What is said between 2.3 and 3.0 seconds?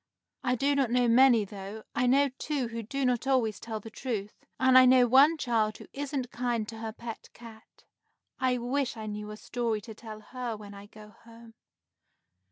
two who